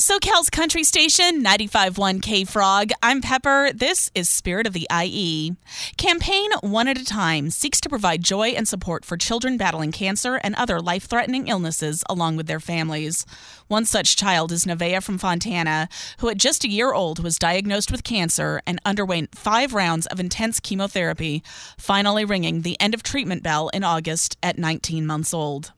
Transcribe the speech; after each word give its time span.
SoCal's 0.00 0.48
country 0.48 0.84
station, 0.84 1.42
95.1 1.42 2.22
K 2.22 2.44
Frog. 2.44 2.92
I'm 3.02 3.20
Pepper. 3.20 3.72
This 3.74 4.12
is 4.14 4.28
Spirit 4.28 4.64
of 4.64 4.72
the 4.72 4.86
IE. 4.92 5.56
Campaign 5.96 6.52
One 6.60 6.86
at 6.86 7.00
a 7.00 7.04
Time 7.04 7.50
seeks 7.50 7.80
to 7.80 7.88
provide 7.88 8.22
joy 8.22 8.50
and 8.50 8.68
support 8.68 9.04
for 9.04 9.16
children 9.16 9.56
battling 9.56 9.90
cancer 9.90 10.36
and 10.36 10.54
other 10.54 10.80
life 10.80 11.06
threatening 11.06 11.48
illnesses 11.48 12.04
along 12.08 12.36
with 12.36 12.46
their 12.46 12.60
families. 12.60 13.26
One 13.66 13.84
such 13.84 14.14
child 14.14 14.52
is 14.52 14.66
Nevaeh 14.66 15.02
from 15.02 15.18
Fontana, 15.18 15.88
who 16.18 16.28
at 16.28 16.38
just 16.38 16.62
a 16.62 16.70
year 16.70 16.92
old 16.92 17.20
was 17.20 17.36
diagnosed 17.36 17.90
with 17.90 18.04
cancer 18.04 18.62
and 18.68 18.78
underwent 18.86 19.36
five 19.36 19.74
rounds 19.74 20.06
of 20.06 20.20
intense 20.20 20.60
chemotherapy, 20.60 21.42
finally 21.76 22.24
ringing 22.24 22.62
the 22.62 22.80
end 22.80 22.94
of 22.94 23.02
treatment 23.02 23.42
bell 23.42 23.68
in 23.70 23.82
August 23.82 24.36
at 24.44 24.58
19 24.58 25.04
months 25.04 25.34
old. 25.34 25.72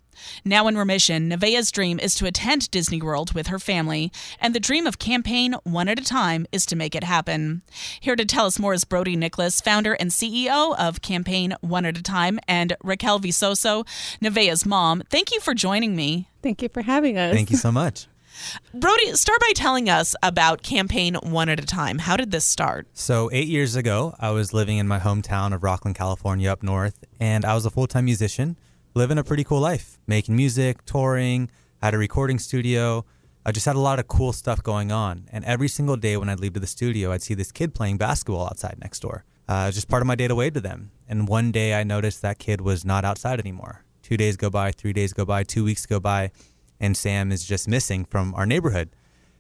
Now 0.45 0.69
in 0.69 0.77
remission, 0.77 1.29
Nevaeh's 1.29 1.71
dream 1.71 1.99
is 1.99 2.15
to 2.17 2.27
attend 2.27 2.71
Disney 2.71 3.01
World 3.01 3.33
with 3.35 3.49
her 3.49 3.59
family, 3.59 4.13
and 4.41 4.55
the 4.55 4.61
dream 4.61 4.87
of 4.87 4.99
Campaign 4.99 5.55
One 5.65 5.89
at 5.89 5.99
a 5.99 6.05
Time 6.05 6.47
is 6.53 6.67
to 6.67 6.77
make 6.77 6.95
it 6.95 7.05
happen. 7.05 7.63
Here 8.01 8.17
to 8.17 8.25
tell 8.25 8.47
us 8.47 8.59
more 8.59 8.75
is 8.75 8.85
Brodi 8.85 9.17
Nicholas, 9.17 9.61
founder 9.61 9.95
and 9.95 10.11
CEO 10.11 10.77
of 10.79 11.03
Campaign 11.03 11.55
One 11.61 11.85
at 11.85 11.99
a 11.99 12.03
Time, 12.03 12.39
and 12.49 12.77
Raquel 12.83 13.21
Visoso, 13.21 13.87
Nevaeh's 14.21 14.67
mom. 14.67 15.03
Thank 15.11 15.33
you 15.33 15.41
for 15.41 15.55
joining 15.55 15.97
me. 15.97 16.29
Thank 16.43 16.63
you 16.63 16.69
for 16.69 16.83
having 16.83 17.19
us. 17.19 17.35
Thank 17.35 17.51
you 17.51 17.57
so 17.57 17.71
much. 17.73 18.07
Brodi, 18.75 19.17
start 19.17 19.41
by 19.41 19.53
telling 19.55 19.89
us 19.89 20.15
about 20.23 20.63
Campaign 20.63 21.15
One 21.17 21.49
at 21.49 21.61
a 21.61 21.67
Time. 21.67 21.99
How 21.99 22.17
did 22.17 22.31
this 22.31 22.47
start? 22.47 22.87
So, 22.95 23.29
eight 23.33 23.49
years 23.49 23.77
ago, 23.77 24.15
I 24.19 24.31
was 24.31 24.55
living 24.55 24.79
in 24.79 24.89
my 24.89 24.99
hometown 24.99 25.55
of 25.55 25.61
Rocklin, 25.63 25.95
California, 25.95 26.51
up 26.51 26.63
north, 26.63 27.05
and 27.19 27.45
I 27.45 27.55
was 27.55 27.67
a 27.67 27.71
full 27.71 27.87
time 27.87 28.07
musician 28.07 28.57
living 28.95 29.19
a 29.19 29.25
pretty 29.25 29.45
cool 29.45 29.61
life, 29.61 29.99
making 30.07 30.37
music, 30.37 30.85
touring, 30.85 31.51
had 31.83 31.95
a 31.95 31.99
recording 31.99 32.39
studio. 32.39 33.05
I 33.45 33.53
just 33.53 33.67
had 33.67 33.77
a 33.77 33.81
lot 33.81 33.99
of 33.99 34.09
cool 34.09 34.33
stuff 34.33 34.63
going 34.63 34.93
on. 34.93 35.29
And 35.33 35.45
every 35.45 35.69
single 35.69 35.97
day 35.97 36.17
when 36.17 36.29
I'd 36.29 36.41
leave 36.41 36.55
to 36.55 36.61
the 36.61 36.67
studio, 36.67 37.13
I'd 37.13 37.23
see 37.23 37.35
this 37.35 37.53
kid 37.53 37.75
playing 37.75 37.99
basketball 37.99 38.47
outside 38.47 38.79
next 38.81 39.01
door. 39.01 39.25
Uh, 39.49 39.71
just 39.71 39.89
part 39.89 40.03
of 40.03 40.07
my 40.07 40.15
day 40.15 40.29
to 40.29 40.35
wave 40.35 40.55
to 40.55 40.61
them. 40.61 40.91
And 41.09 41.27
one 41.27 41.51
day 41.51 41.75
I 41.75 41.83
noticed 41.83 42.23
that 42.23 42.39
kid 42.39 42.61
was 42.61 42.85
not 42.85 43.05
outside 43.05 43.41
anymore. 43.41 43.85
Two 44.03 44.17
days 44.17 44.37
go 44.37 44.51
by, 44.51 44.73
three 44.73 44.93
days 44.93 45.13
go 45.13 45.25
by, 45.25 45.43
two 45.43 45.65
weeks 45.65 45.87
go 45.87 45.99
by, 46.01 46.31
and 46.79 46.97
Sam 46.97 47.33
is 47.33 47.45
just 47.45 47.69
missing 47.69 48.05
from 48.05 48.35
our 48.35 48.47
neighborhood. 48.47 48.91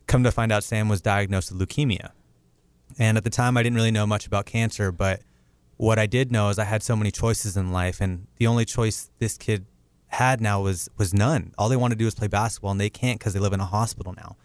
Come 0.06 0.24
to 0.24 0.32
find 0.32 0.50
out, 0.50 0.64
Sam 0.64 0.88
was 0.88 1.00
diagnosed 1.00 1.52
with 1.52 1.60
leukemia. 1.60 2.10
And 2.98 3.16
at 3.16 3.24
the 3.24 3.30
time, 3.30 3.56
I 3.56 3.62
didn't 3.62 3.76
really 3.76 3.90
know 3.90 4.06
much 4.06 4.26
about 4.26 4.46
cancer, 4.46 4.90
but 4.90 5.22
what 5.80 5.98
I 5.98 6.04
did 6.04 6.30
know 6.30 6.50
is 6.50 6.58
I 6.58 6.64
had 6.64 6.82
so 6.82 6.94
many 6.94 7.10
choices 7.10 7.56
in 7.56 7.72
life, 7.72 8.02
and 8.02 8.26
the 8.36 8.46
only 8.46 8.66
choice 8.66 9.10
this 9.18 9.38
kid 9.38 9.64
had 10.08 10.38
now 10.38 10.60
was 10.60 10.90
was 10.98 11.14
none. 11.14 11.54
All 11.56 11.70
they 11.70 11.76
want 11.76 11.92
to 11.92 11.96
do 11.96 12.06
is 12.06 12.14
play 12.14 12.28
basketball, 12.28 12.72
and 12.72 12.80
they 12.80 12.90
can't 12.90 13.18
because 13.18 13.32
they 13.32 13.40
live 13.40 13.54
in 13.54 13.60
a 13.60 13.64
hospital 13.64 14.12
now. 14.12 14.36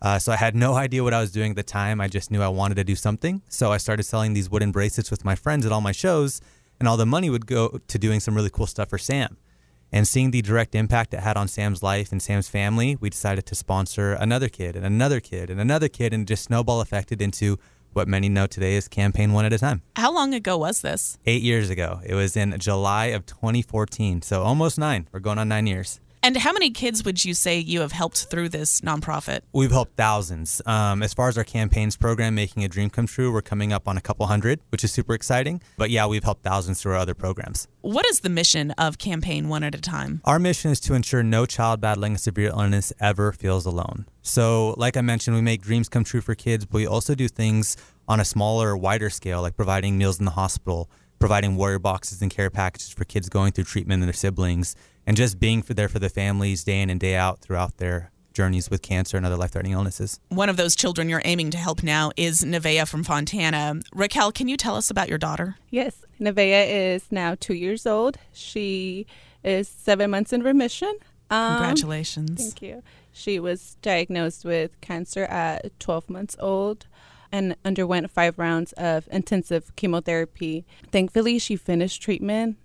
Uh, 0.00 0.20
so 0.20 0.30
I 0.30 0.36
had 0.36 0.54
no 0.54 0.74
idea 0.74 1.02
what 1.02 1.12
I 1.12 1.20
was 1.20 1.32
doing 1.32 1.50
at 1.50 1.56
the 1.56 1.64
time. 1.64 2.00
I 2.00 2.06
just 2.06 2.30
knew 2.30 2.40
I 2.42 2.48
wanted 2.48 2.76
to 2.76 2.84
do 2.84 2.94
something. 2.94 3.42
So 3.48 3.72
I 3.72 3.78
started 3.78 4.04
selling 4.04 4.34
these 4.34 4.48
wooden 4.48 4.70
bracelets 4.70 5.10
with 5.10 5.24
my 5.24 5.34
friends 5.34 5.66
at 5.66 5.72
all 5.72 5.80
my 5.80 5.90
shows, 5.90 6.40
and 6.78 6.86
all 6.86 6.96
the 6.96 7.06
money 7.06 7.28
would 7.28 7.46
go 7.46 7.80
to 7.88 7.98
doing 7.98 8.20
some 8.20 8.36
really 8.36 8.50
cool 8.50 8.68
stuff 8.68 8.90
for 8.90 8.98
Sam. 8.98 9.36
And 9.90 10.06
seeing 10.06 10.30
the 10.30 10.42
direct 10.42 10.76
impact 10.76 11.12
it 11.12 11.20
had 11.20 11.36
on 11.36 11.48
Sam's 11.48 11.82
life 11.82 12.12
and 12.12 12.22
Sam's 12.22 12.48
family, 12.48 12.96
we 13.00 13.10
decided 13.10 13.46
to 13.46 13.56
sponsor 13.56 14.12
another 14.12 14.48
kid 14.48 14.76
and 14.76 14.86
another 14.86 15.18
kid 15.18 15.50
and 15.50 15.60
another 15.60 15.88
kid, 15.88 16.12
and 16.12 16.28
just 16.28 16.44
snowball 16.44 16.80
affected 16.80 17.20
into 17.20 17.58
what 17.94 18.08
many 18.08 18.28
know 18.28 18.46
today 18.46 18.74
is 18.74 18.88
Campaign 18.88 19.32
One 19.32 19.44
at 19.44 19.52
a 19.52 19.58
Time. 19.58 19.82
How 19.96 20.12
long 20.12 20.34
ago 20.34 20.58
was 20.58 20.82
this? 20.82 21.18
Eight 21.26 21.42
years 21.42 21.70
ago. 21.70 22.00
It 22.04 22.14
was 22.14 22.36
in 22.36 22.58
July 22.58 23.06
of 23.06 23.24
2014. 23.26 24.22
So 24.22 24.42
almost 24.42 24.78
nine. 24.78 25.08
We're 25.12 25.20
going 25.20 25.38
on 25.38 25.48
nine 25.48 25.66
years. 25.66 26.00
And 26.24 26.38
how 26.38 26.54
many 26.54 26.70
kids 26.70 27.04
would 27.04 27.22
you 27.22 27.34
say 27.34 27.58
you 27.58 27.82
have 27.82 27.92
helped 27.92 28.24
through 28.30 28.48
this 28.48 28.80
nonprofit? 28.80 29.40
We've 29.52 29.70
helped 29.70 29.94
thousands. 29.94 30.62
Um, 30.64 31.02
as 31.02 31.12
far 31.12 31.28
as 31.28 31.36
our 31.36 31.44
campaigns 31.44 31.98
program, 31.98 32.34
Making 32.34 32.64
a 32.64 32.68
Dream 32.68 32.88
Come 32.88 33.06
True, 33.06 33.30
we're 33.30 33.42
coming 33.42 33.74
up 33.74 33.86
on 33.86 33.98
a 33.98 34.00
couple 34.00 34.26
hundred, 34.26 34.58
which 34.70 34.82
is 34.82 34.90
super 34.90 35.12
exciting. 35.12 35.60
But 35.76 35.90
yeah, 35.90 36.06
we've 36.06 36.24
helped 36.24 36.42
thousands 36.42 36.80
through 36.80 36.92
our 36.92 36.98
other 36.98 37.12
programs. 37.12 37.68
What 37.82 38.06
is 38.06 38.20
the 38.20 38.30
mission 38.30 38.70
of 38.78 38.96
Campaign 38.96 39.50
One 39.50 39.62
at 39.64 39.74
a 39.74 39.80
Time? 39.82 40.22
Our 40.24 40.38
mission 40.38 40.70
is 40.70 40.80
to 40.80 40.94
ensure 40.94 41.22
no 41.22 41.44
child 41.44 41.82
battling 41.82 42.14
a 42.14 42.18
severe 42.18 42.48
illness 42.48 42.90
ever 43.00 43.30
feels 43.32 43.66
alone. 43.66 44.06
So, 44.22 44.74
like 44.78 44.96
I 44.96 45.02
mentioned, 45.02 45.36
we 45.36 45.42
make 45.42 45.60
dreams 45.60 45.90
come 45.90 46.04
true 46.04 46.22
for 46.22 46.34
kids, 46.34 46.64
but 46.64 46.78
we 46.78 46.86
also 46.86 47.14
do 47.14 47.28
things 47.28 47.76
on 48.08 48.18
a 48.18 48.24
smaller, 48.24 48.74
wider 48.74 49.10
scale, 49.10 49.42
like 49.42 49.56
providing 49.56 49.98
meals 49.98 50.18
in 50.20 50.24
the 50.24 50.30
hospital, 50.30 50.88
providing 51.18 51.56
warrior 51.56 51.78
boxes 51.78 52.22
and 52.22 52.30
care 52.30 52.48
packages 52.48 52.88
for 52.88 53.04
kids 53.04 53.28
going 53.28 53.52
through 53.52 53.64
treatment 53.64 54.02
and 54.02 54.08
their 54.08 54.14
siblings, 54.14 54.74
and 55.06 55.16
just 55.16 55.38
being 55.38 55.62
for 55.62 55.74
there 55.74 55.88
for 55.88 55.98
the 55.98 56.08
families 56.08 56.64
day 56.64 56.80
in 56.80 56.90
and 56.90 57.00
day 57.00 57.16
out 57.16 57.40
throughout 57.40 57.78
their 57.78 58.10
journeys 58.34 58.68
with 58.68 58.82
cancer 58.82 59.16
and 59.16 59.24
other 59.24 59.36
life 59.36 59.52
threatening 59.52 59.72
illnesses. 59.72 60.20
One 60.28 60.48
of 60.48 60.56
those 60.56 60.74
children 60.76 61.08
you're 61.08 61.22
aiming 61.24 61.50
to 61.52 61.58
help 61.58 61.82
now 61.82 62.10
is 62.16 62.42
Nevaeh 62.42 62.86
from 62.86 63.04
Fontana. 63.04 63.80
Raquel, 63.94 64.32
can 64.32 64.48
you 64.48 64.56
tell 64.56 64.74
us 64.76 64.90
about 64.90 65.08
your 65.08 65.18
daughter? 65.18 65.56
Yes, 65.70 66.04
Nevaeh 66.20 66.94
is 66.94 67.04
now 67.10 67.36
two 67.38 67.54
years 67.54 67.86
old. 67.86 68.18
She 68.32 69.06
is 69.42 69.68
seven 69.68 70.10
months 70.10 70.32
in 70.32 70.42
remission. 70.42 70.94
Um, 71.30 71.56
Congratulations. 71.56 72.42
Thank 72.42 72.62
you. 72.62 72.82
She 73.12 73.38
was 73.38 73.76
diagnosed 73.80 74.44
with 74.44 74.78
cancer 74.80 75.24
at 75.24 75.78
12 75.78 76.10
months 76.10 76.36
old 76.40 76.86
and 77.30 77.56
underwent 77.64 78.10
five 78.10 78.38
rounds 78.38 78.72
of 78.72 79.08
intensive 79.10 79.74
chemotherapy. 79.76 80.64
Thankfully, 80.90 81.38
she 81.38 81.56
finished 81.56 82.02
treatment 82.02 82.56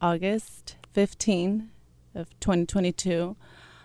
August 0.00 0.76
15 0.92 1.70
of 2.14 2.28
2022 2.40 3.36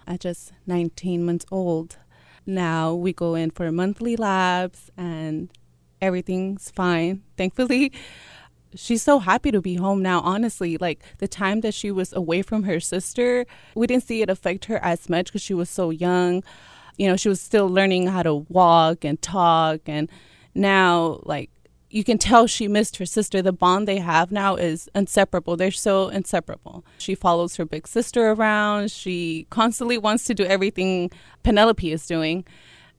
at 0.08 0.20
just 0.20 0.52
19 0.68 1.26
months 1.26 1.46
old. 1.52 1.98
Now 2.46 2.94
we 2.94 3.14
go 3.14 3.36
in 3.36 3.52
for 3.52 3.72
monthly 3.72 4.16
labs 4.16 4.90
and 4.98 5.50
everything's 6.02 6.72
fine. 6.72 7.24
Thankfully, 7.38 7.92
she's 8.76 9.02
so 9.02 9.20
happy 9.20 9.52
to 9.52 9.62
be 9.62 9.76
home 9.76 10.02
now, 10.02 10.22
honestly. 10.22 10.78
Like 10.78 11.04
the 11.20 11.28
time 11.28 11.62
that 11.62 11.74
she 11.74 11.92
was 11.92 12.14
away 12.14 12.42
from 12.42 12.64
her 12.64 12.80
sister, 12.80 13.46
we 13.76 13.88
didn't 13.88 14.04
see 14.04 14.22
it 14.22 14.30
affect 14.30 14.66
her 14.66 14.84
as 14.84 15.10
much 15.10 15.28
because 15.28 15.42
she 15.42 15.54
was 15.54 15.70
so 15.70 15.90
young. 15.90 16.44
You 16.98 17.08
know, 17.08 17.16
she 17.16 17.30
was 17.30 17.40
still 17.40 17.70
learning 17.70 18.08
how 18.08 18.24
to 18.24 18.36
walk 18.36 19.06
and 19.06 19.22
talk. 19.22 19.82
And 19.88 20.10
now, 20.54 21.22
like, 21.24 21.50
you 21.90 22.04
can 22.04 22.18
tell 22.18 22.48
she 22.48 22.68
missed 22.68 22.98
her 22.98 23.06
sister. 23.06 23.42
The 23.42 23.52
bond 23.52 23.88
they 23.88 23.98
have 23.98 24.32
now 24.32 24.56
is 24.56 24.90
inseparable. 24.94 25.58
They're 25.58 25.72
so 25.72 26.10
inseparable. 26.10 26.84
She 26.98 27.16
follows 27.16 27.56
her 27.56 27.66
big 27.66 27.88
sister 27.88 28.32
around. 28.32 28.92
She 28.92 29.48
constantly 29.50 29.98
wants 29.98 30.26
to 30.26 30.34
do 30.34 30.46
everything 30.46 31.12
Penelope 31.44 31.92
is 31.92 32.06
doing. 32.06 32.46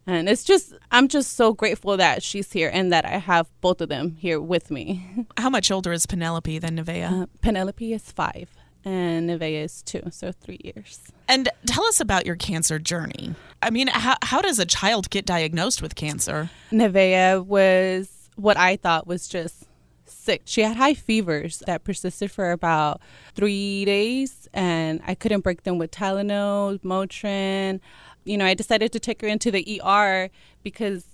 And 0.07 0.29
it's 0.29 0.45
just, 0.45 0.75
I'm 0.91 1.09
just 1.09 1.35
so 1.35 1.53
grateful 1.53 1.97
that 1.97 2.23
she's 2.23 2.53
here 2.53 2.71
and 2.73 2.93
that 2.93 3.05
I 3.05 3.19
have 3.19 3.47
both 3.61 3.81
of 3.81 3.89
them 3.89 4.17
here 4.17 4.41
with 4.41 4.71
me. 4.71 5.27
How 5.37 5.51
much 5.51 5.71
older 5.71 5.93
is 5.93 6.07
Penelope 6.07 6.59
than 6.59 6.77
Nevaeh? 6.77 7.23
Uh, 7.23 7.27
Penelope 7.43 7.93
is 7.93 8.11
five 8.11 8.49
and 8.85 9.29
Nevaeh 9.29 9.65
is 9.65 9.83
two, 9.83 10.03
so 10.11 10.33
three 10.33 10.59
years. 10.65 11.01
And 11.29 11.49
tell 11.67 11.85
us 11.85 12.01
about 12.01 12.27
your 12.27 12.37
cancer 12.37 12.79
journey. 12.79 13.35
I 13.63 13.71
mean, 13.71 13.89
how, 13.89 14.17
how 14.23 14.41
does 14.41 14.59
a 14.59 14.67
child 14.67 15.11
get 15.11 15.27
diagnosed 15.27 15.83
with 15.83 15.95
cancer? 15.95 16.51
Nevaeh 16.73 17.45
was 17.45 18.20
what 18.37 18.57
I 18.57 18.77
thought 18.77 19.07
was 19.07 19.29
just 19.29 19.65
sick. 20.05 20.43
She 20.45 20.63
had 20.63 20.77
high 20.77 20.95
fevers 20.95 21.63
that 21.67 21.85
persisted 21.85 22.31
for 22.31 22.51
about 22.53 23.01
three 23.35 23.85
days, 23.85 24.49
and 24.53 25.01
I 25.07 25.15
couldn't 25.15 25.41
break 25.41 25.63
them 25.63 25.79
with 25.79 25.91
Tylenol, 25.91 26.81
Motrin. 26.81 27.81
You 28.25 28.37
know, 28.37 28.45
I 28.45 28.55
decided 28.55 28.93
to 28.93 29.01
take 29.01 29.23
her 29.23 29.29
into 29.29 29.51
the 29.51 29.81
ER 29.85 30.31
because 30.63 31.05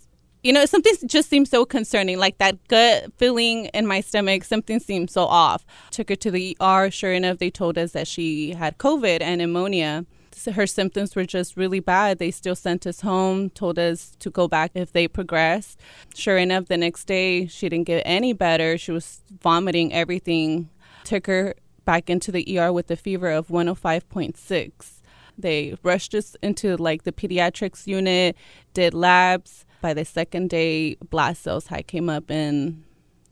you 0.42 0.52
know, 0.52 0.64
something 0.64 0.94
just 1.06 1.28
seemed 1.28 1.48
so 1.48 1.64
concerning. 1.64 2.18
Like 2.18 2.38
that 2.38 2.68
gut 2.68 3.12
feeling 3.16 3.64
in 3.66 3.84
my 3.84 4.00
stomach, 4.00 4.44
something 4.44 4.78
seemed 4.78 5.10
so 5.10 5.24
off. 5.24 5.66
Took 5.90 6.08
her 6.08 6.14
to 6.16 6.30
the 6.30 6.56
ER. 6.60 6.88
Sure 6.88 7.12
enough, 7.12 7.38
they 7.38 7.50
told 7.50 7.76
us 7.76 7.90
that 7.92 8.06
she 8.06 8.52
had 8.52 8.78
COVID 8.78 9.22
and 9.22 9.38
pneumonia. 9.40 10.06
Her 10.52 10.66
symptoms 10.66 11.16
were 11.16 11.24
just 11.24 11.56
really 11.56 11.80
bad. 11.80 12.18
They 12.18 12.30
still 12.30 12.54
sent 12.54 12.86
us 12.86 13.00
home, 13.00 13.50
told 13.50 13.78
us 13.78 14.14
to 14.18 14.30
go 14.30 14.46
back 14.48 14.72
if 14.74 14.92
they 14.92 15.08
progressed. 15.08 15.80
Sure 16.14 16.36
enough, 16.36 16.66
the 16.66 16.76
next 16.76 17.06
day, 17.06 17.46
she 17.46 17.68
didn't 17.68 17.86
get 17.86 18.02
any 18.04 18.32
better. 18.32 18.76
She 18.76 18.92
was 18.92 19.22
vomiting 19.40 19.92
everything. 19.92 20.68
Took 21.04 21.26
her 21.26 21.54
back 21.84 22.10
into 22.10 22.30
the 22.30 22.58
ER 22.58 22.72
with 22.72 22.90
a 22.90 22.96
fever 22.96 23.30
of 23.30 23.48
105.6. 23.48 25.00
They 25.38 25.76
rushed 25.82 26.14
us 26.14 26.36
into 26.42 26.76
like 26.76 27.04
the 27.04 27.12
pediatrics 27.12 27.86
unit, 27.86 28.36
did 28.74 28.94
labs. 28.94 29.64
By 29.80 29.94
the 29.94 30.04
second 30.04 30.50
day, 30.50 30.96
blast 31.10 31.42
cells 31.42 31.68
had 31.68 31.86
came 31.86 32.08
up 32.08 32.30
in 32.30 32.84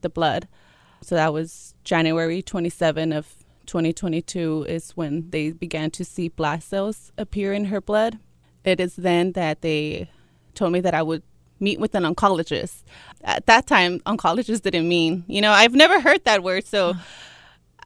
the 0.02 0.10
blood. 0.10 0.46
So 1.00 1.14
that 1.14 1.32
was 1.32 1.74
January 1.84 2.42
27 2.42 3.12
of 3.12 3.43
2022 3.66 4.66
is 4.68 4.90
when 4.92 5.30
they 5.30 5.50
began 5.50 5.90
to 5.92 6.04
see 6.04 6.28
blast 6.28 6.68
cells 6.68 7.12
appear 7.18 7.52
in 7.52 7.66
her 7.66 7.80
blood. 7.80 8.18
It 8.64 8.80
is 8.80 8.96
then 8.96 9.32
that 9.32 9.62
they 9.62 10.10
told 10.54 10.72
me 10.72 10.80
that 10.80 10.94
I 10.94 11.02
would 11.02 11.22
meet 11.60 11.80
with 11.80 11.94
an 11.94 12.02
oncologist. 12.04 12.82
At 13.22 13.46
that 13.46 13.66
time, 13.66 14.00
oncologist 14.00 14.62
didn't 14.62 14.88
mean, 14.88 15.24
you 15.26 15.40
know, 15.40 15.52
I've 15.52 15.74
never 15.74 16.00
heard 16.00 16.24
that 16.24 16.42
word. 16.42 16.66
So 16.66 16.94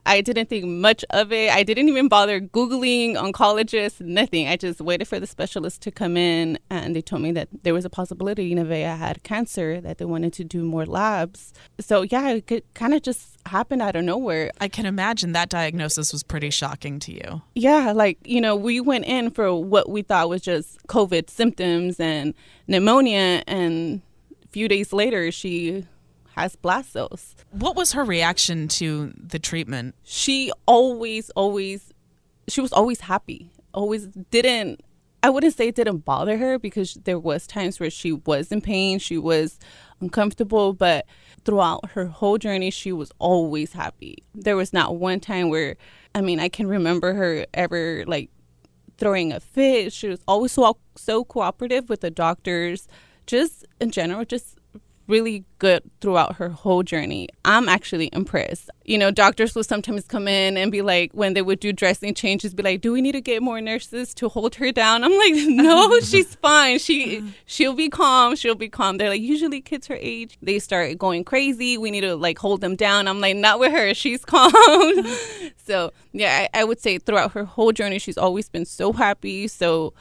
I 0.05 0.21
didn't 0.21 0.49
think 0.49 0.65
much 0.65 1.05
of 1.09 1.31
it. 1.31 1.51
I 1.51 1.63
didn't 1.63 1.89
even 1.89 2.07
bother 2.07 2.39
Googling 2.39 3.15
oncologist, 3.15 4.01
nothing. 4.01 4.47
I 4.47 4.55
just 4.55 4.81
waited 4.81 5.07
for 5.07 5.19
the 5.19 5.27
specialist 5.27 5.81
to 5.83 5.91
come 5.91 6.17
in, 6.17 6.57
and 6.69 6.95
they 6.95 7.01
told 7.01 7.21
me 7.21 7.31
that 7.33 7.49
there 7.63 7.73
was 7.73 7.85
a 7.85 7.89
possibility 7.89 8.55
Nevaeh 8.55 8.97
had 8.97 9.23
cancer, 9.23 9.81
that 9.81 9.97
they 9.97 10.05
wanted 10.05 10.33
to 10.33 10.43
do 10.43 10.63
more 10.63 10.85
labs. 10.85 11.53
So, 11.79 12.01
yeah, 12.03 12.29
it 12.31 12.47
could 12.47 12.63
kind 12.73 12.93
of 12.93 13.01
just 13.01 13.37
happened 13.49 13.81
out 13.81 13.95
of 13.95 14.03
nowhere. 14.03 14.51
I 14.59 14.67
can 14.67 14.85
imagine 14.85 15.33
that 15.33 15.49
diagnosis 15.49 16.11
was 16.13 16.23
pretty 16.23 16.49
shocking 16.49 16.99
to 16.99 17.11
you. 17.11 17.41
Yeah, 17.55 17.91
like, 17.91 18.17
you 18.23 18.41
know, 18.41 18.55
we 18.55 18.79
went 18.79 19.05
in 19.05 19.29
for 19.31 19.53
what 19.53 19.89
we 19.89 20.01
thought 20.01 20.29
was 20.29 20.41
just 20.41 20.85
COVID 20.87 21.29
symptoms 21.29 21.99
and 21.99 22.33
pneumonia, 22.67 23.43
and 23.47 24.01
a 24.43 24.47
few 24.47 24.67
days 24.67 24.93
later, 24.93 25.31
she 25.31 25.85
has 26.35 26.55
blast 26.55 26.93
cells. 26.93 27.35
What 27.51 27.75
was 27.75 27.91
her 27.91 28.03
reaction 28.03 28.67
to 28.69 29.13
the 29.17 29.39
treatment? 29.39 29.95
She 30.03 30.51
always, 30.65 31.29
always, 31.31 31.93
she 32.47 32.61
was 32.61 32.71
always 32.71 33.01
happy. 33.01 33.51
Always 33.73 34.07
didn't. 34.31 34.81
I 35.21 35.29
wouldn't 35.29 35.55
say 35.55 35.67
it 35.67 35.75
didn't 35.75 36.05
bother 36.05 36.37
her 36.37 36.57
because 36.57 36.93
there 37.03 37.19
was 37.19 37.45
times 37.45 37.79
where 37.79 37.89
she 37.89 38.13
was 38.13 38.51
in 38.51 38.61
pain, 38.61 38.99
she 38.99 39.17
was 39.17 39.59
uncomfortable, 39.99 40.73
but 40.73 41.05
throughout 41.43 41.91
her 41.91 42.05
whole 42.05 42.37
journey, 42.37 42.71
she 42.71 42.91
was 42.91 43.11
always 43.19 43.73
happy. 43.73 44.23
There 44.33 44.55
was 44.55 44.71
not 44.71 44.97
one 44.97 45.19
time 45.19 45.49
where, 45.49 45.75
I 46.15 46.21
mean, 46.21 46.39
I 46.39 46.47
can 46.47 46.67
remember 46.67 47.13
her 47.13 47.45
ever 47.53 48.05
like 48.07 48.29
throwing 48.97 49.31
a 49.31 49.39
fit. 49.39 49.91
She 49.91 50.07
was 50.07 50.19
always 50.27 50.51
so, 50.51 50.77
so 50.95 51.23
cooperative 51.23 51.89
with 51.89 52.01
the 52.01 52.11
doctors, 52.11 52.87
just 53.27 53.65
in 53.81 53.91
general, 53.91 54.25
just 54.25 54.58
really 55.09 55.43
good 55.57 55.81
throughout 55.99 56.35
her 56.35 56.49
whole 56.49 56.83
journey. 56.83 57.27
I'm 57.43 57.67
actually 57.67 58.09
impressed. 58.13 58.69
You 58.85 58.97
know, 58.97 59.11
doctors 59.11 59.55
will 59.55 59.63
sometimes 59.63 60.05
come 60.05 60.27
in 60.27 60.55
and 60.55 60.71
be 60.71 60.81
like, 60.81 61.11
when 61.13 61.33
they 61.33 61.41
would 61.41 61.59
do 61.59 61.73
dressing 61.73 62.13
changes, 62.13 62.53
be 62.53 62.63
like, 62.63 62.81
"Do 62.81 62.93
we 62.93 63.01
need 63.01 63.13
to 63.13 63.21
get 63.21 63.41
more 63.41 63.59
nurses 63.59 64.13
to 64.15 64.29
hold 64.29 64.55
her 64.55 64.71
down?" 64.71 65.03
I'm 65.03 65.17
like, 65.17 65.33
"No, 65.47 65.99
she's 66.03 66.35
fine. 66.35 66.79
She 66.79 67.17
uh-huh. 67.17 67.27
she'll 67.45 67.73
be 67.73 67.89
calm. 67.89 68.35
She'll 68.35 68.55
be 68.55 68.69
calm." 68.69 68.97
They're 68.97 69.09
like, 69.09 69.21
usually 69.21 69.61
kids 69.61 69.87
her 69.87 69.97
age, 69.99 70.37
they 70.41 70.59
start 70.59 70.97
going 70.97 71.23
crazy. 71.23 71.77
We 71.77 71.91
need 71.91 72.01
to 72.01 72.15
like 72.15 72.37
hold 72.37 72.61
them 72.61 72.75
down. 72.75 73.07
I'm 73.07 73.19
like, 73.19 73.35
not 73.35 73.59
with 73.59 73.71
her. 73.71 73.93
She's 73.93 74.23
calm. 74.33 74.51
so 75.57 75.91
yeah, 76.13 76.47
I, 76.53 76.61
I 76.61 76.63
would 76.63 76.79
say 76.79 76.99
throughout 76.99 77.33
her 77.33 77.45
whole 77.45 77.71
journey, 77.71 77.99
she's 77.99 78.17
always 78.17 78.47
been 78.47 78.65
so 78.65 78.93
happy, 78.93 79.47
so 79.47 79.93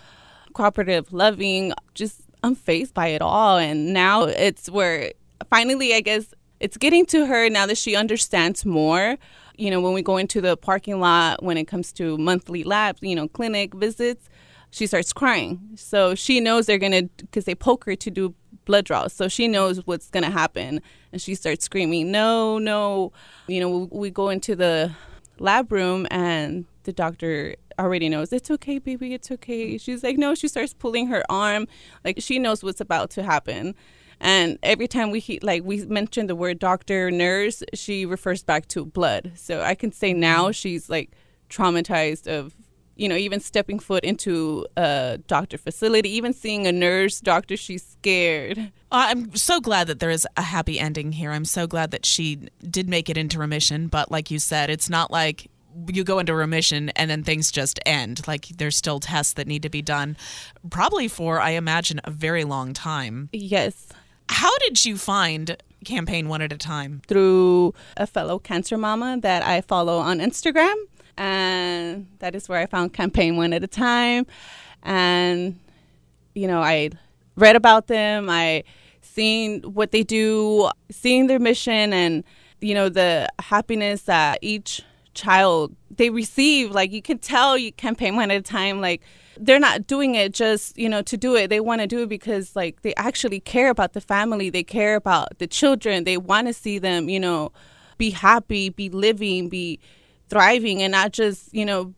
cooperative, 0.52 1.12
loving, 1.12 1.72
just 1.94 2.22
unfazed 2.42 2.94
by 2.94 3.08
it 3.08 3.22
all. 3.22 3.58
And 3.58 3.92
now 3.92 4.24
it's 4.24 4.70
where 4.70 5.12
finally, 5.50 5.94
I 5.94 6.00
guess, 6.00 6.34
it's 6.60 6.76
getting 6.76 7.06
to 7.06 7.26
her 7.26 7.48
now 7.48 7.66
that 7.66 7.78
she 7.78 7.94
understands 7.94 8.66
more. 8.66 9.16
You 9.56 9.70
know, 9.70 9.80
when 9.80 9.92
we 9.92 10.02
go 10.02 10.16
into 10.16 10.40
the 10.40 10.56
parking 10.56 11.00
lot, 11.00 11.42
when 11.42 11.56
it 11.56 11.66
comes 11.66 11.92
to 11.94 12.18
monthly 12.18 12.64
labs, 12.64 13.00
you 13.02 13.14
know, 13.14 13.28
clinic 13.28 13.74
visits, 13.74 14.28
she 14.70 14.86
starts 14.86 15.12
crying. 15.12 15.60
So 15.76 16.14
she 16.14 16.40
knows 16.40 16.66
they're 16.66 16.78
going 16.78 16.92
to, 16.92 17.08
because 17.18 17.44
they 17.44 17.54
poke 17.54 17.84
her 17.84 17.96
to 17.96 18.10
do 18.10 18.34
blood 18.64 18.84
draws. 18.84 19.12
So 19.12 19.28
she 19.28 19.48
knows 19.48 19.86
what's 19.86 20.10
going 20.10 20.24
to 20.24 20.30
happen. 20.30 20.82
And 21.12 21.22
she 21.22 21.34
starts 21.34 21.64
screaming, 21.64 22.10
no, 22.10 22.58
no. 22.58 23.12
You 23.46 23.60
know, 23.60 23.88
we 23.90 24.10
go 24.10 24.28
into 24.28 24.54
the 24.54 24.92
lab 25.38 25.72
room 25.72 26.06
and 26.10 26.66
the 26.82 26.92
doctor 26.92 27.54
already 27.78 28.08
knows 28.08 28.32
it's 28.32 28.50
okay, 28.50 28.78
baby, 28.78 29.14
it's 29.14 29.30
okay. 29.30 29.78
She's 29.78 30.02
like, 30.02 30.18
no, 30.18 30.34
she 30.34 30.48
starts 30.48 30.74
pulling 30.74 31.06
her 31.08 31.22
arm. 31.30 31.66
Like 32.04 32.20
she 32.20 32.38
knows 32.38 32.62
what's 32.62 32.80
about 32.80 33.10
to 33.10 33.22
happen. 33.22 33.74
And 34.20 34.58
every 34.62 34.88
time 34.88 35.10
we 35.10 35.38
like 35.42 35.62
we 35.64 35.84
mention 35.86 36.26
the 36.26 36.34
word 36.34 36.58
doctor, 36.58 37.10
nurse, 37.10 37.62
she 37.74 38.04
refers 38.04 38.42
back 38.42 38.66
to 38.68 38.84
blood. 38.84 39.32
So 39.36 39.62
I 39.62 39.74
can 39.74 39.92
say 39.92 40.12
now 40.12 40.44
mm-hmm. 40.44 40.52
she's 40.52 40.90
like 40.90 41.12
traumatized 41.48 42.26
of 42.26 42.54
you 42.98 43.08
know, 43.08 43.14
even 43.14 43.38
stepping 43.38 43.78
foot 43.78 44.04
into 44.04 44.66
a 44.76 45.20
doctor 45.28 45.56
facility, 45.56 46.10
even 46.10 46.32
seeing 46.32 46.66
a 46.66 46.72
nurse, 46.72 47.20
doctor, 47.20 47.56
she's 47.56 47.86
scared. 47.86 48.72
I'm 48.90 49.36
so 49.36 49.60
glad 49.60 49.86
that 49.86 50.00
there 50.00 50.10
is 50.10 50.26
a 50.36 50.42
happy 50.42 50.80
ending 50.80 51.12
here. 51.12 51.30
I'm 51.30 51.44
so 51.44 51.68
glad 51.68 51.92
that 51.92 52.04
she 52.04 52.48
did 52.68 52.88
make 52.88 53.08
it 53.08 53.16
into 53.16 53.38
remission. 53.38 53.86
But 53.86 54.10
like 54.10 54.32
you 54.32 54.40
said, 54.40 54.68
it's 54.68 54.90
not 54.90 55.12
like 55.12 55.48
you 55.86 56.04
go 56.04 56.18
into 56.18 56.34
remission 56.34 56.90
and 56.90 57.10
then 57.10 57.22
things 57.22 57.50
just 57.50 57.78
end. 57.86 58.26
Like 58.26 58.48
there's 58.48 58.76
still 58.76 59.00
tests 59.00 59.34
that 59.34 59.46
need 59.46 59.62
to 59.62 59.70
be 59.70 59.82
done, 59.82 60.16
probably 60.70 61.08
for, 61.08 61.40
I 61.40 61.50
imagine, 61.50 62.00
a 62.04 62.10
very 62.10 62.44
long 62.44 62.72
time. 62.72 63.28
Yes. 63.32 63.88
How 64.30 64.56
did 64.58 64.84
you 64.84 64.96
find 64.96 65.56
Campaign 65.84 66.28
One 66.28 66.42
at 66.42 66.52
a 66.52 66.58
Time? 66.58 67.02
Through 67.06 67.74
a 67.96 68.06
fellow 68.06 68.38
cancer 68.38 68.76
mama 68.76 69.18
that 69.22 69.42
I 69.42 69.60
follow 69.60 69.98
on 69.98 70.18
Instagram. 70.18 70.74
And 71.16 72.06
that 72.20 72.34
is 72.34 72.48
where 72.48 72.60
I 72.60 72.66
found 72.66 72.92
Campaign 72.92 73.36
One 73.36 73.52
at 73.52 73.64
a 73.64 73.66
Time. 73.66 74.26
And, 74.82 75.58
you 76.34 76.46
know, 76.46 76.60
I 76.60 76.90
read 77.36 77.56
about 77.56 77.86
them. 77.88 78.28
I 78.30 78.64
seen 79.00 79.62
what 79.62 79.90
they 79.90 80.02
do, 80.02 80.70
seeing 80.90 81.26
their 81.26 81.38
mission 81.38 81.92
and, 81.92 82.22
you 82.60 82.74
know, 82.74 82.88
the 82.88 83.28
happiness 83.38 84.02
that 84.02 84.38
each 84.42 84.82
child 85.18 85.74
they 85.90 86.10
receive 86.10 86.70
like 86.70 86.92
you 86.92 87.02
can 87.02 87.18
tell 87.18 87.58
you 87.58 87.72
campaign 87.72 88.14
one 88.14 88.30
at 88.30 88.38
a 88.38 88.42
time 88.42 88.80
like 88.80 89.02
they're 89.40 89.58
not 89.58 89.86
doing 89.86 90.14
it 90.14 90.32
just 90.32 90.76
you 90.78 90.88
know 90.88 91.02
to 91.02 91.16
do 91.16 91.36
it. 91.36 91.48
They 91.48 91.60
want 91.60 91.80
to 91.80 91.86
do 91.86 92.02
it 92.02 92.08
because 92.08 92.56
like 92.56 92.82
they 92.82 92.94
actually 92.96 93.40
care 93.40 93.70
about 93.70 93.92
the 93.92 94.00
family. 94.00 94.50
They 94.50 94.64
care 94.64 94.96
about 94.96 95.38
the 95.38 95.46
children. 95.46 96.04
They 96.04 96.16
want 96.16 96.46
to 96.48 96.52
see 96.52 96.78
them 96.78 97.08
you 97.08 97.20
know 97.20 97.52
be 97.96 98.10
happy 98.10 98.68
be 98.68 98.88
living 98.88 99.48
be 99.48 99.80
thriving 100.28 100.82
and 100.82 100.92
not 100.92 101.12
just 101.12 101.52
you 101.52 101.64
know 101.64 101.94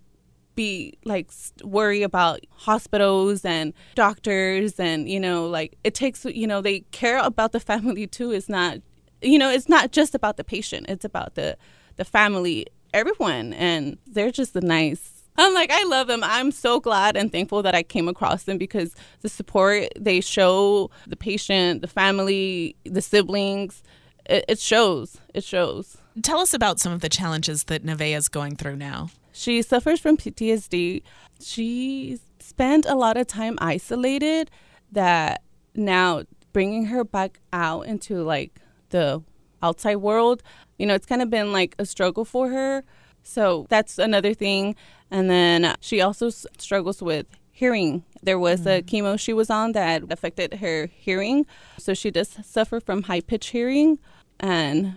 be 0.55 0.95
like 1.05 1.31
worry 1.63 2.03
about 2.03 2.41
hospitals 2.51 3.45
and 3.45 3.73
doctors 3.95 4.81
and 4.81 5.09
you 5.09 5.21
know 5.21 5.47
like 5.47 5.77
it 5.85 5.95
takes 5.95 6.25
you 6.25 6.47
know 6.47 6.61
they 6.61 6.81
care 6.91 7.19
about 7.19 7.53
the 7.53 7.61
family 7.71 8.07
too. 8.07 8.33
It's 8.33 8.49
not 8.49 8.79
you 9.23 9.39
know 9.39 9.51
it's 9.51 9.69
not 9.69 9.93
just 9.93 10.15
about 10.15 10.37
the 10.37 10.45
patient 10.45 10.87
it's 10.89 11.05
about 11.05 11.35
the 11.35 11.57
the 11.97 12.05
family 12.05 12.67
everyone, 12.93 13.53
and 13.55 13.99
they're 14.07 14.31
just 14.31 14.55
the 14.55 14.61
nice. 14.61 15.25
I'm 15.37 15.55
like, 15.55 15.71
I 15.71 15.85
love 15.85 16.07
them. 16.09 16.23
I'm 16.23 16.51
so 16.51 16.81
glad 16.81 17.17
and 17.17 17.33
thankful 17.33 17.63
that 17.63 17.75
I 17.75 17.83
came 17.83 18.09
across 18.09 18.45
them 18.45 18.59
because 18.59 18.95
the 19.23 19.29
support 19.29 19.89
they 19.99 20.21
show 20.21 20.91
the 21.07 21.17
patient, 21.17 21.83
the 21.83 21.89
family, 21.89 22.77
the 22.85 23.01
siblings, 23.01 23.83
it, 24.27 24.45
it 24.49 24.59
shows. 24.59 25.19
It 25.33 25.45
shows. 25.45 25.97
Tell 26.23 26.41
us 26.41 26.53
about 26.53 26.81
some 26.81 26.93
of 26.93 27.01
the 27.01 27.09
challenges 27.09 27.65
that 27.65 27.85
Nevaeh 27.85 28.17
is 28.17 28.29
going 28.29 28.57
through 28.57 28.77
now. 28.77 29.11
She 29.33 29.63
suffers 29.63 30.01
from 30.01 30.17
PTSD. 30.17 31.03
She 31.41 32.19
spent 32.41 32.85
a 32.85 32.95
lot 32.95 33.17
of 33.17 33.27
time 33.27 33.57
isolated 33.61 34.51
that 34.93 35.43
now 35.75 36.25
bringing 36.53 36.87
her 36.87 37.05
back 37.05 37.39
out 37.53 37.87
into 37.87 38.23
like 38.23 38.60
the 38.91 39.23
outside 39.63 39.97
world 39.97 40.43
you 40.81 40.87
know, 40.87 40.95
it's 40.95 41.07
kind 41.07 41.21
of 41.21 41.29
been 41.29 41.53
like 41.53 41.75
a 41.79 41.85
struggle 41.85 42.25
for 42.25 42.49
her. 42.49 42.83
So 43.23 43.67
that's 43.69 43.99
another 43.99 44.33
thing. 44.33 44.75
And 45.11 45.29
then 45.29 45.77
she 45.81 46.01
also 46.01 46.31
struggles 46.31 47.03
with 47.03 47.27
hearing. 47.53 48.03
There 48.23 48.39
was 48.39 48.63
mm. 48.63 48.79
a 48.79 48.83
chemo 48.83 49.21
she 49.21 49.35
was 49.35 49.51
on 49.51 49.73
that 49.73 50.11
affected 50.11 50.55
her 50.55 50.87
hearing. 50.87 51.45
So 51.77 51.93
she 51.93 52.11
does 52.11 52.39
suffer 52.43 52.81
from 52.81 53.03
high 53.03 53.21
pitch 53.21 53.49
hearing 53.49 53.99
and 54.41 54.95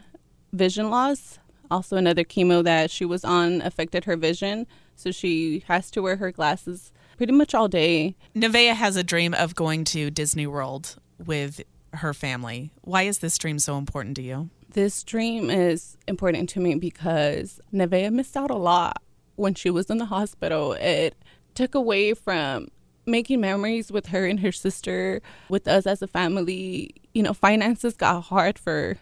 vision 0.54 0.90
loss. 0.90 1.38
Also, 1.70 1.98
another 1.98 2.24
chemo 2.24 2.64
that 2.64 2.90
she 2.90 3.04
was 3.04 3.26
on 3.26 3.62
affected 3.62 4.06
her 4.06 4.16
vision. 4.16 4.66
So 4.96 5.12
she 5.12 5.66
has 5.68 5.92
to 5.92 6.02
wear 6.02 6.16
her 6.16 6.32
glasses 6.32 6.94
pretty 7.18 7.34
much 7.34 7.54
all 7.54 7.68
day. 7.68 8.16
Nevaeh 8.34 8.74
has 8.74 8.96
a 8.96 9.04
dream 9.04 9.34
of 9.34 9.54
going 9.54 9.84
to 9.86 10.10
Disney 10.10 10.48
World 10.48 10.96
with 11.26 11.62
her 11.94 12.14
family. 12.14 12.72
Why 12.82 13.04
is 13.04 13.20
this 13.20 13.38
dream 13.38 13.60
so 13.60 13.78
important 13.78 14.16
to 14.18 14.22
you? 14.22 14.50
This 14.70 15.04
dream 15.04 15.50
is 15.50 15.98
important 16.08 16.50
to 16.50 16.60
me 16.60 16.76
because 16.76 17.60
Nevaeh 17.72 18.12
missed 18.12 18.36
out 18.36 18.50
a 18.50 18.56
lot 18.56 19.02
when 19.36 19.54
she 19.54 19.70
was 19.70 19.90
in 19.90 19.98
the 19.98 20.06
hospital. 20.06 20.74
It 20.74 21.16
took 21.54 21.76
away 21.76 22.14
from 22.14 22.70
making 23.06 23.42
memories 23.42 23.92
with 23.92 24.08
her 24.08 24.26
and 24.26 24.40
her 24.40 24.52
sister, 24.52 25.22
with 25.50 25.68
us 25.68 25.86
as 25.86 26.02
a 26.02 26.08
family. 26.08 26.96
You 27.14 27.24
know, 27.24 27.34
finances 27.34 27.96
got 27.96 28.22
hard 28.22 28.58
for 28.58 28.98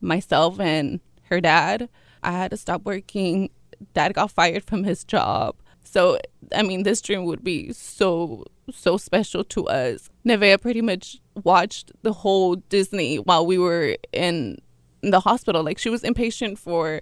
myself 0.00 0.60
and 0.60 1.00
her 1.24 1.40
dad. 1.40 1.88
I 2.22 2.32
had 2.32 2.50
to 2.50 2.56
stop 2.56 2.84
working. 2.84 3.50
Dad 3.94 4.14
got 4.14 4.30
fired 4.30 4.64
from 4.64 4.84
his 4.84 5.04
job. 5.04 5.56
So, 5.84 6.18
I 6.54 6.62
mean, 6.62 6.82
this 6.82 7.00
dream 7.00 7.24
would 7.24 7.44
be 7.44 7.72
so, 7.72 8.44
so 8.72 8.96
special 8.96 9.44
to 9.44 9.68
us. 9.68 10.10
Nevaeh 10.26 10.60
pretty 10.60 10.82
much 10.82 11.20
watched 11.42 11.92
the 12.02 12.12
whole 12.12 12.56
Disney 12.56 13.16
while 13.16 13.46
we 13.46 13.58
were 13.58 13.96
in 14.12 14.60
the 15.02 15.20
hospital. 15.20 15.62
Like, 15.62 15.78
she 15.78 15.90
was 15.90 16.02
inpatient 16.02 16.58
for 16.58 17.00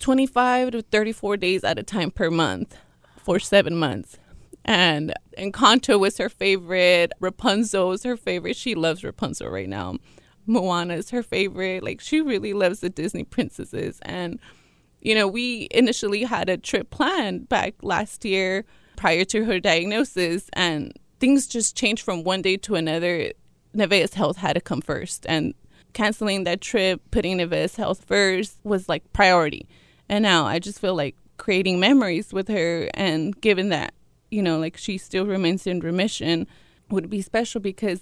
25 0.00 0.72
to 0.72 0.82
34 0.82 1.36
days 1.36 1.62
at 1.62 1.78
a 1.78 1.82
time 1.82 2.10
per 2.10 2.30
month 2.30 2.76
for 3.18 3.38
seven 3.38 3.76
months. 3.76 4.18
And 4.64 5.12
Encanto 5.38 5.98
was 5.98 6.18
her 6.18 6.28
favorite. 6.28 7.12
Rapunzel 7.20 7.88
was 7.88 8.02
her 8.04 8.16
favorite. 8.16 8.56
She 8.56 8.74
loves 8.74 9.04
Rapunzel 9.04 9.48
right 9.48 9.68
now. 9.68 9.96
Moana 10.46 10.94
is 10.94 11.10
her 11.10 11.22
favorite. 11.22 11.82
Like 11.82 12.00
she 12.00 12.20
really 12.20 12.52
loves 12.52 12.80
the 12.80 12.90
Disney 12.90 13.24
princesses. 13.24 13.98
And, 14.02 14.40
you 15.02 15.14
know, 15.14 15.26
we 15.26 15.68
initially 15.72 16.22
had 16.22 16.48
a 16.48 16.56
trip 16.56 16.90
planned 16.90 17.48
back 17.48 17.74
last 17.82 18.24
year 18.24 18.64
prior 18.96 19.24
to 19.26 19.44
her 19.44 19.58
diagnosis, 19.58 20.48
and 20.52 20.92
things 21.18 21.46
just 21.46 21.76
changed 21.76 22.04
from 22.04 22.22
one 22.22 22.40
day 22.40 22.56
to 22.58 22.76
another. 22.76 23.32
Nevaeh's 23.74 24.14
health 24.14 24.36
had 24.36 24.52
to 24.54 24.60
come 24.60 24.80
first. 24.80 25.26
And 25.28 25.54
canceling 25.92 26.44
that 26.44 26.60
trip, 26.60 27.02
putting 27.10 27.38
Nevaeh's 27.38 27.76
health 27.76 28.04
first 28.04 28.58
was 28.62 28.88
like 28.88 29.12
priority. 29.12 29.68
And 30.08 30.22
now 30.22 30.46
I 30.46 30.58
just 30.58 30.78
feel 30.78 30.94
like 30.94 31.16
creating 31.36 31.80
memories 31.80 32.32
with 32.32 32.48
her 32.48 32.88
and 32.94 33.38
given 33.40 33.70
that, 33.70 33.94
you 34.30 34.42
know, 34.42 34.58
like 34.58 34.76
she 34.76 34.98
still 34.98 35.26
remains 35.26 35.66
in 35.66 35.80
remission 35.80 36.46
would 36.90 37.10
be 37.10 37.22
special 37.22 37.60
because 37.60 38.00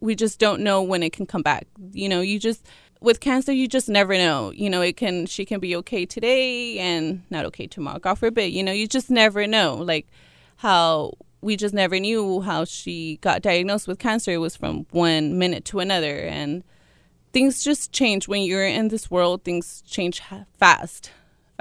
we 0.00 0.16
just 0.16 0.40
don't 0.40 0.62
know 0.62 0.82
when 0.82 1.02
it 1.02 1.12
can 1.12 1.26
come 1.26 1.42
back. 1.42 1.68
You 1.92 2.08
know, 2.08 2.20
you 2.20 2.40
just 2.40 2.66
with 3.02 3.20
cancer 3.20 3.52
you 3.52 3.68
just 3.68 3.88
never 3.88 4.14
know. 4.14 4.50
You 4.50 4.70
know, 4.70 4.80
it 4.80 4.96
can 4.96 5.26
she 5.26 5.44
can 5.44 5.60
be 5.60 5.76
okay 5.76 6.06
today 6.06 6.78
and 6.78 7.22
not 7.30 7.44
okay 7.46 7.66
tomorrow. 7.66 7.98
God 7.98 8.14
forbid. 8.14 8.52
You 8.52 8.62
know, 8.62 8.72
you 8.72 8.86
just 8.86 9.10
never 9.10 9.46
know. 9.46 9.76
Like 9.76 10.06
how 10.56 11.14
we 11.40 11.56
just 11.56 11.74
never 11.74 11.98
knew 11.98 12.40
how 12.40 12.64
she 12.64 13.18
got 13.20 13.42
diagnosed 13.42 13.88
with 13.88 13.98
cancer. 13.98 14.30
It 14.32 14.38
was 14.38 14.56
from 14.56 14.86
one 14.90 15.38
minute 15.38 15.64
to 15.66 15.80
another 15.80 16.18
and 16.18 16.62
things 17.32 17.64
just 17.64 17.92
change 17.92 18.28
when 18.28 18.42
you're 18.42 18.66
in 18.66 18.88
this 18.88 19.10
world. 19.10 19.42
Things 19.42 19.82
change 19.86 20.22
fast 20.58 21.10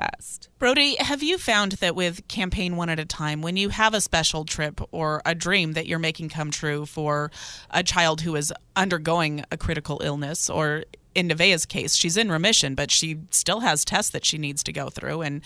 fast. 0.02 0.50
Brodi, 0.60 0.98
have 0.98 1.22
you 1.22 1.38
found 1.38 1.74
that 1.74 1.96
with 1.96 2.28
Campaign 2.28 2.76
One 2.76 2.90
at 2.90 3.00
a 3.00 3.06
Time, 3.06 3.42
when 3.42 3.58
you 3.58 3.70
have 3.70 3.94
a 3.94 4.02
special 4.02 4.46
trip 4.46 4.82
or 4.92 5.22
a 5.26 5.36
dream 5.36 5.74
that 5.74 5.88
you're 5.88 6.00
making 6.00 6.30
come 6.30 6.52
true 6.52 6.86
for 6.86 7.32
a 7.70 7.84
child 7.84 8.22
who 8.22 8.36
is 8.36 8.54
undergoing 8.76 9.44
a 9.52 9.58
critical 9.58 10.02
illness, 10.04 10.50
or 10.50 10.86
in 11.16 11.28
Nevaeh's 11.28 11.66
case, 11.66 11.96
she's 11.96 12.18
in 12.18 12.32
remission, 12.32 12.76
but 12.76 12.92
she 12.92 13.20
still 13.32 13.62
has 13.62 13.86
tests 13.86 14.12
that 14.12 14.26
she 14.26 14.38
needs 14.38 14.64
to 14.64 14.74
go 14.74 14.90
through. 14.90 15.22
And 15.22 15.42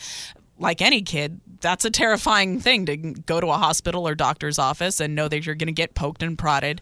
like 0.59 0.81
any 0.81 1.01
kid, 1.01 1.41
that's 1.61 1.85
a 1.85 1.91
terrifying 1.91 2.59
thing 2.59 2.85
to 2.85 2.95
go 2.97 3.41
to 3.41 3.47
a 3.47 3.57
hospital 3.57 4.07
or 4.07 4.15
doctor's 4.15 4.59
office 4.59 4.99
and 4.99 5.15
know 5.15 5.27
that 5.27 5.45
you're 5.45 5.55
going 5.55 5.67
to 5.67 5.73
get 5.73 5.95
poked 5.95 6.23
and 6.23 6.37
prodded. 6.37 6.81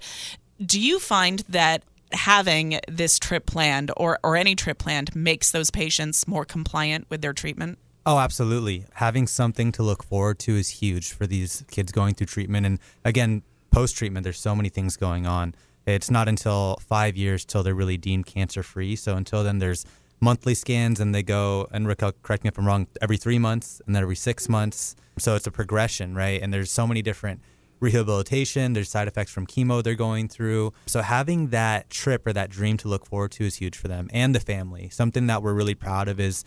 Do 0.64 0.80
you 0.80 1.00
find 1.00 1.40
that 1.50 1.84
having 2.12 2.80
this 2.88 3.18
trip 3.18 3.46
planned 3.46 3.92
or, 3.98 4.20
or 4.24 4.36
any 4.36 4.56
trip 4.56 4.78
planned 4.78 5.16
makes 5.16 5.52
those 5.52 5.72
patients 5.72 6.28
more 6.28 6.46
compliant 6.46 7.08
with 7.10 7.22
their 7.22 7.34
treatment? 7.34 7.80
Oh, 8.06 8.20
absolutely. 8.20 8.86
Having 8.96 9.28
something 9.28 9.72
to 9.74 9.84
look 9.84 10.04
forward 10.04 10.38
to 10.40 10.56
is 10.56 10.70
huge 10.70 11.14
for 11.14 11.26
these 11.26 11.64
kids 11.72 11.92
going 11.92 12.16
through 12.16 12.28
treatment. 12.28 12.66
And 12.66 12.80
again, 13.06 13.44
post 13.72 13.96
treatment, 13.96 14.24
there's 14.24 14.40
so 14.40 14.56
many 14.56 14.70
things 14.70 14.98
going 14.98 15.26
on. 15.26 15.56
It's 15.86 16.10
not 16.10 16.28
until 16.28 16.78
five 16.82 17.18
years 17.18 17.46
till 17.46 17.64
they're 17.64 17.76
really 17.76 17.98
deemed 17.98 18.26
cancer 18.26 18.64
free. 18.64 18.96
So 18.96 19.16
until 19.16 19.44
then, 19.44 19.60
there's 19.60 19.86
monthly 20.20 20.56
scans 20.56 21.00
and 21.00 21.14
they 21.14 21.24
go, 21.24 21.68
and 21.72 21.86
correct 22.22 22.44
me 22.44 22.48
if 22.48 22.58
I'm 22.58 22.66
wrong, 22.66 22.88
every 23.02 23.18
three 23.18 23.40
months 23.40 23.82
and 23.86 23.96
then 23.96 24.02
every 24.02 24.16
six 24.16 24.48
months. 24.48 24.96
So 25.18 25.36
it's 25.36 25.48
a 25.48 25.52
progression, 25.52 26.16
right? 26.16 26.42
And 26.42 26.54
there's 26.54 26.72
so 26.72 26.88
many 26.88 27.02
different 27.02 27.42
rehabilitation, 27.80 28.72
there's 28.72 28.90
side 28.90 29.10
effects 29.10 29.30
from 29.30 29.46
chemo 29.46 29.84
they're 29.84 29.96
going 29.96 30.30
through. 30.30 30.72
So 30.86 31.02
having 31.02 31.50
that 31.50 31.90
trip 31.90 32.26
or 32.26 32.32
that 32.32 32.50
dream 32.50 32.78
to 32.78 32.88
look 32.88 33.06
forward 33.06 33.32
to 33.34 33.46
is 33.46 33.56
huge 33.56 33.78
for 33.78 33.90
them 33.90 34.10
and 34.14 34.34
the 34.34 34.40
family. 34.40 34.88
Something 34.90 35.28
that 35.28 35.44
we're 35.44 35.54
really 35.54 35.76
proud 35.76 36.08
of 36.08 36.20
is 36.20 36.46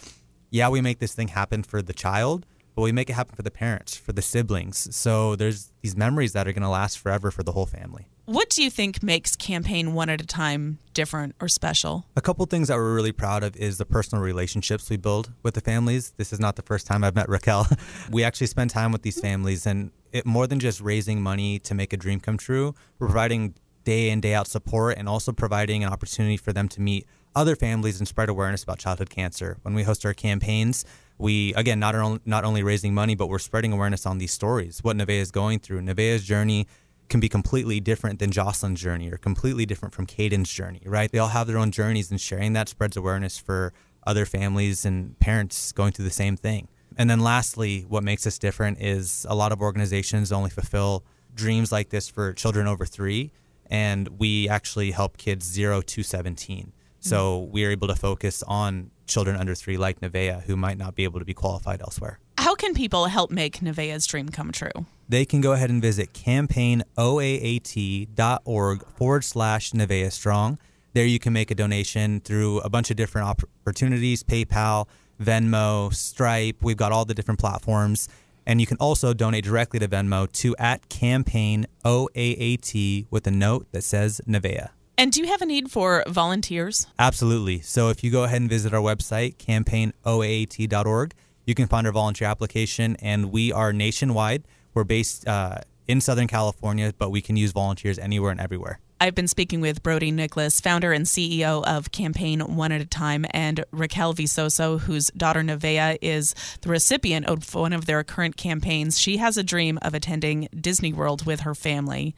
yeah, 0.50 0.70
we 0.70 0.80
make 0.80 0.98
this 0.98 1.14
thing 1.14 1.28
happen 1.28 1.62
for 1.62 1.82
the 1.82 1.92
child, 1.92 2.46
but 2.74 2.82
we 2.82 2.92
make 2.92 3.10
it 3.10 3.14
happen 3.14 3.34
for 3.34 3.42
the 3.42 3.50
parents, 3.50 3.96
for 3.96 4.12
the 4.12 4.22
siblings. 4.22 4.94
So 4.96 5.36
there's 5.36 5.72
these 5.82 5.96
memories 5.96 6.32
that 6.32 6.48
are 6.48 6.52
going 6.52 6.62
to 6.62 6.68
last 6.68 6.98
forever 6.98 7.30
for 7.30 7.42
the 7.42 7.52
whole 7.52 7.66
family. 7.66 8.08
What 8.26 8.50
do 8.50 8.64
you 8.64 8.70
think 8.70 9.04
makes 9.04 9.36
campaign 9.36 9.94
one 9.94 10.08
at 10.08 10.20
a 10.20 10.26
time 10.26 10.80
different 10.94 11.36
or 11.40 11.46
special? 11.46 12.06
A 12.16 12.20
couple 12.20 12.44
things 12.46 12.66
that 12.66 12.76
we're 12.76 12.92
really 12.92 13.12
proud 13.12 13.44
of 13.44 13.54
is 13.54 13.78
the 13.78 13.86
personal 13.86 14.20
relationships 14.20 14.90
we 14.90 14.96
build 14.96 15.30
with 15.44 15.54
the 15.54 15.60
families. 15.60 16.12
This 16.16 16.32
is 16.32 16.40
not 16.40 16.56
the 16.56 16.62
first 16.62 16.88
time 16.88 17.04
I've 17.04 17.14
met 17.14 17.28
Raquel. 17.28 17.68
we 18.10 18.24
actually 18.24 18.48
spend 18.48 18.70
time 18.70 18.90
with 18.90 19.02
these 19.02 19.20
families, 19.20 19.64
and 19.64 19.92
it, 20.10 20.26
more 20.26 20.48
than 20.48 20.58
just 20.58 20.80
raising 20.80 21.22
money 21.22 21.60
to 21.60 21.74
make 21.74 21.92
a 21.92 21.96
dream 21.96 22.18
come 22.18 22.36
true, 22.36 22.74
we're 22.98 23.06
providing 23.06 23.54
day 23.84 24.10
in, 24.10 24.20
day 24.20 24.34
out 24.34 24.48
support 24.48 24.98
and 24.98 25.08
also 25.08 25.30
providing 25.30 25.84
an 25.84 25.92
opportunity 25.92 26.36
for 26.36 26.52
them 26.52 26.68
to 26.70 26.80
meet 26.80 27.06
other 27.36 27.54
families 27.54 28.00
and 28.00 28.08
spread 28.08 28.28
awareness 28.28 28.64
about 28.64 28.80
childhood 28.80 29.08
cancer. 29.08 29.58
When 29.62 29.72
we 29.72 29.84
host 29.84 30.04
our 30.04 30.14
campaigns, 30.14 30.84
we 31.16 31.54
again 31.54 31.78
not, 31.78 31.94
only 31.94 32.20
not 32.24 32.44
only 32.44 32.64
raising 32.64 32.92
money, 32.92 33.14
but 33.14 33.28
we're 33.28 33.38
spreading 33.38 33.72
awareness 33.72 34.04
on 34.04 34.18
these 34.18 34.32
stories, 34.32 34.82
what 34.82 34.96
Nevaeh 34.96 35.20
is 35.20 35.30
going 35.30 35.60
through. 35.60 35.82
Nevaeh's 35.82 36.24
journey 36.24 36.66
can 37.08 37.20
be 37.20 37.28
completely 37.28 37.80
different 37.80 38.18
than 38.18 38.30
Jocelyn's 38.30 38.80
journey 38.80 39.10
or 39.10 39.16
completely 39.16 39.66
different 39.66 39.94
from 39.94 40.06
Caden's 40.06 40.50
journey, 40.50 40.82
right? 40.84 41.10
They 41.10 41.18
all 41.18 41.28
have 41.28 41.46
their 41.46 41.58
own 41.58 41.70
journeys, 41.70 42.10
and 42.10 42.20
sharing 42.20 42.52
that 42.54 42.68
spreads 42.68 42.96
awareness 42.96 43.38
for 43.38 43.72
other 44.06 44.24
families 44.24 44.84
and 44.84 45.18
parents 45.18 45.72
going 45.72 45.92
through 45.92 46.04
the 46.04 46.10
same 46.10 46.36
thing. 46.36 46.68
And 46.96 47.10
then 47.10 47.20
lastly, 47.20 47.84
what 47.88 48.02
makes 48.02 48.26
us 48.26 48.38
different 48.38 48.80
is 48.80 49.26
a 49.28 49.34
lot 49.34 49.52
of 49.52 49.60
organizations 49.60 50.32
only 50.32 50.50
fulfill 50.50 51.04
dreams 51.34 51.70
like 51.70 51.90
this 51.90 52.08
for 52.08 52.32
children 52.32 52.66
over 52.66 52.86
three, 52.86 53.32
and 53.68 54.08
we 54.18 54.48
actually 54.48 54.92
help 54.92 55.16
kids 55.16 55.44
zero 55.44 55.82
to 55.82 56.02
17. 56.02 56.72
So 57.06 57.48
we 57.52 57.64
are 57.64 57.70
able 57.70 57.88
to 57.88 57.94
focus 57.94 58.42
on 58.48 58.90
children 59.06 59.36
under 59.36 59.54
three 59.54 59.76
like 59.76 60.00
Nevaeh, 60.00 60.42
who 60.42 60.56
might 60.56 60.76
not 60.76 60.96
be 60.96 61.04
able 61.04 61.20
to 61.20 61.24
be 61.24 61.34
qualified 61.34 61.80
elsewhere. 61.80 62.18
How 62.38 62.56
can 62.56 62.74
people 62.74 63.06
help 63.06 63.30
make 63.30 63.60
Nevaeh's 63.60 64.06
dream 64.06 64.28
come 64.28 64.50
true? 64.50 64.72
They 65.08 65.24
can 65.24 65.40
go 65.40 65.52
ahead 65.52 65.70
and 65.70 65.80
visit 65.80 66.12
campaignoaat.org 66.12 68.86
forward 68.96 69.24
slash 69.24 69.70
Nevaeh 69.70 70.10
Strong. 70.10 70.58
There 70.94 71.06
you 71.06 71.20
can 71.20 71.32
make 71.32 71.52
a 71.52 71.54
donation 71.54 72.20
through 72.20 72.58
a 72.60 72.68
bunch 72.68 72.90
of 72.90 72.96
different 72.96 73.28
opportunities 73.28 74.24
PayPal, 74.24 74.88
Venmo, 75.22 75.94
Stripe. 75.94 76.56
We've 76.60 76.76
got 76.76 76.90
all 76.90 77.04
the 77.04 77.14
different 77.14 77.38
platforms. 77.38 78.08
And 78.46 78.60
you 78.60 78.66
can 78.66 78.78
also 78.78 79.12
donate 79.12 79.44
directly 79.44 79.78
to 79.78 79.88
Venmo 79.88 80.30
to 80.40 80.56
at 80.56 80.88
campaign 80.88 81.66
OAAT 81.84 83.06
with 83.10 83.26
a 83.26 83.30
note 83.30 83.66
that 83.72 83.82
says 83.82 84.20
Nevaeh. 84.26 84.70
And 84.98 85.12
do 85.12 85.20
you 85.20 85.26
have 85.26 85.42
a 85.42 85.46
need 85.46 85.70
for 85.70 86.02
volunteers? 86.08 86.86
Absolutely. 86.98 87.60
So 87.60 87.90
if 87.90 88.02
you 88.02 88.10
go 88.10 88.24
ahead 88.24 88.40
and 88.40 88.48
visit 88.48 88.72
our 88.72 88.80
website, 88.80 89.36
campaignoaat.org, 89.36 91.14
you 91.44 91.54
can 91.54 91.66
find 91.66 91.86
our 91.86 91.92
volunteer 91.92 92.28
application. 92.28 92.96
And 93.00 93.30
we 93.30 93.52
are 93.52 93.74
nationwide. 93.74 94.44
We're 94.72 94.84
based 94.84 95.28
uh, 95.28 95.58
in 95.86 96.00
Southern 96.00 96.28
California, 96.28 96.94
but 96.96 97.10
we 97.10 97.20
can 97.20 97.36
use 97.36 97.52
volunteers 97.52 97.98
anywhere 97.98 98.30
and 98.30 98.40
everywhere. 98.40 98.80
I've 98.98 99.14
been 99.14 99.28
speaking 99.28 99.60
with 99.60 99.82
Brodi 99.82 100.10
Nicholas, 100.10 100.58
founder 100.58 100.90
and 100.90 101.04
CEO 101.04 101.62
of 101.66 101.92
Campaign 101.92 102.40
One 102.40 102.72
at 102.72 102.80
a 102.80 102.86
Time, 102.86 103.26
and 103.32 103.62
Raquel 103.70 104.14
Visoso, 104.14 104.80
whose 104.80 105.08
daughter 105.08 105.42
Nevaeh 105.42 105.98
is 106.00 106.34
the 106.62 106.70
recipient 106.70 107.26
of 107.26 107.54
one 107.54 107.74
of 107.74 107.84
their 107.84 108.02
current 108.02 108.38
campaigns. 108.38 108.98
She 108.98 109.18
has 109.18 109.36
a 109.36 109.42
dream 109.42 109.78
of 109.82 109.92
attending 109.92 110.48
Disney 110.58 110.94
World 110.94 111.26
with 111.26 111.40
her 111.40 111.54
family. 111.54 112.14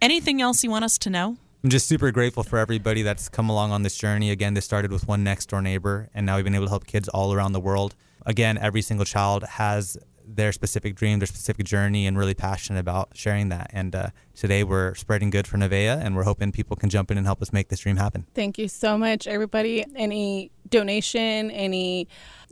Anything 0.00 0.40
else 0.40 0.62
you 0.62 0.70
want 0.70 0.84
us 0.84 0.96
to 0.98 1.10
know? 1.10 1.38
I'm 1.66 1.70
just 1.70 1.88
super 1.88 2.12
grateful 2.12 2.44
for 2.44 2.60
everybody 2.60 3.02
that's 3.02 3.28
come 3.28 3.50
along 3.50 3.72
on 3.72 3.82
this 3.82 3.96
journey. 3.96 4.30
Again, 4.30 4.54
this 4.54 4.64
started 4.64 4.92
with 4.92 5.08
one 5.08 5.24
next 5.24 5.46
door 5.46 5.60
neighbor, 5.60 6.08
and 6.14 6.24
now 6.24 6.36
we've 6.36 6.44
been 6.44 6.54
able 6.54 6.66
to 6.66 6.70
help 6.70 6.86
kids 6.86 7.08
all 7.08 7.34
around 7.34 7.54
the 7.54 7.60
world. 7.60 7.96
Again, 8.24 8.56
every 8.56 8.82
single 8.82 9.04
child 9.04 9.42
has 9.42 9.98
their 10.24 10.52
specific 10.52 10.94
dream, 10.94 11.18
their 11.18 11.26
specific 11.26 11.66
journey, 11.66 12.06
and 12.06 12.16
really 12.16 12.34
passionate 12.34 12.78
about 12.78 13.08
sharing 13.14 13.48
that. 13.48 13.68
And 13.72 13.96
uh, 13.96 14.10
today 14.36 14.62
we're 14.62 14.94
spreading 14.94 15.30
good 15.30 15.48
for 15.48 15.56
Nevaeh, 15.56 16.00
and 16.00 16.14
we're 16.14 16.22
hoping 16.22 16.52
people 16.52 16.76
can 16.76 16.88
jump 16.88 17.10
in 17.10 17.18
and 17.18 17.26
help 17.26 17.42
us 17.42 17.52
make 17.52 17.66
this 17.66 17.80
dream 17.80 17.96
happen. 17.96 18.26
Thank 18.32 18.58
you 18.58 18.68
so 18.68 18.96
much, 18.96 19.26
everybody. 19.26 19.84
Any 19.96 20.52
donation, 20.70 21.50
any 21.50 22.06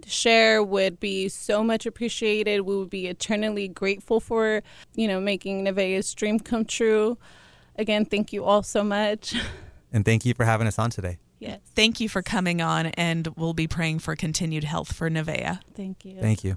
share 0.08 0.60
would 0.60 0.98
be 0.98 1.28
so 1.28 1.62
much 1.62 1.86
appreciated. 1.86 2.62
We 2.62 2.76
would 2.76 2.90
be 2.90 3.06
eternally 3.06 3.68
grateful 3.68 4.18
for, 4.18 4.64
you 4.96 5.06
know, 5.06 5.20
making 5.20 5.64
Nevaeh's 5.64 6.12
dream 6.14 6.40
come 6.40 6.64
true. 6.64 7.16
Again, 7.76 8.04
thank 8.04 8.32
you 8.32 8.44
all 8.44 8.62
so 8.62 8.84
much. 8.84 9.34
And 9.94 10.04
thank 10.04 10.26
you 10.26 10.34
for 10.34 10.44
having 10.44 10.66
us 10.66 10.76
on 10.76 10.90
today. 10.90 11.18
Yes. 11.38 11.60
Thank 11.76 12.00
you 12.00 12.08
for 12.08 12.20
coming 12.20 12.60
on, 12.60 12.86
and 12.86 13.28
we'll 13.36 13.54
be 13.54 13.68
praying 13.68 14.00
for 14.00 14.16
continued 14.16 14.64
health 14.64 14.92
for 14.92 15.08
Nevaeh. 15.08 15.60
Thank 15.72 16.04
you. 16.04 16.20
Thank 16.20 16.42
you. 16.42 16.56